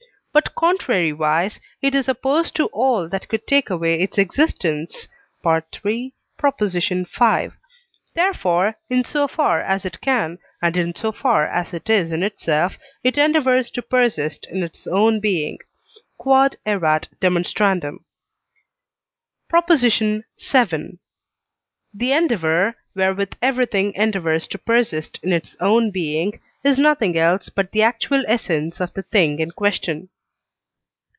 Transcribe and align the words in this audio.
but 0.33 0.55
contrariwise 0.55 1.59
it 1.81 1.93
is 1.93 2.07
opposed 2.07 2.55
to 2.55 2.65
all 2.67 3.09
that 3.09 3.27
could 3.27 3.45
take 3.45 3.69
away 3.69 3.99
its 3.99 4.17
existence 4.17 5.09
(III. 5.45 5.61
v.). 5.83 6.13
Therefore, 8.13 8.77
in 8.89 9.03
so 9.03 9.27
far 9.27 9.61
as 9.61 9.83
it 9.83 9.99
can, 9.99 10.39
and 10.61 10.77
in 10.77 10.95
so 10.95 11.11
far 11.11 11.45
as 11.45 11.73
it 11.73 11.89
is 11.89 12.13
in 12.13 12.23
itself, 12.23 12.77
it 13.03 13.17
endeavours 13.17 13.69
to 13.71 13.81
persist 13.81 14.45
in 14.49 14.63
its 14.63 14.87
own 14.87 15.19
being. 15.19 15.57
Q.E.D. 16.23 16.55
PROP. 19.49 19.69
VII. 19.69 20.97
The 21.93 22.11
endeavour, 22.13 22.75
wherewith 22.95 23.31
everything 23.41 23.93
endeavours 23.95 24.47
to 24.47 24.57
persist 24.57 25.19
in 25.23 25.33
its 25.33 25.57
own 25.59 25.91
being, 25.91 26.39
is 26.63 26.79
nothing 26.79 27.17
else 27.17 27.49
but 27.49 27.71
the 27.73 27.83
actual 27.83 28.23
essence 28.29 28.79
of 28.79 28.93
the 28.93 29.03
thing 29.03 29.39
in 29.39 29.51
question. 29.51 30.07